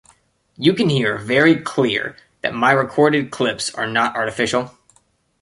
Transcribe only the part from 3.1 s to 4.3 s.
clips are not